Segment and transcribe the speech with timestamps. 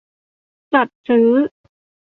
[0.73, 1.29] จัดซื้อ